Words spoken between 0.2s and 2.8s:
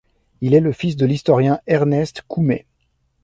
Il est le fils de l'historien Ernest Coumet.